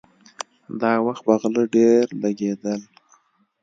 دا 0.81 0.91
وخت 1.05 1.21
به 1.27 1.33
غله 1.41 1.63
ډېر 1.75 2.03
لګېدل. 2.23 2.81